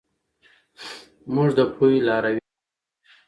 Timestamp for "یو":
2.39-2.47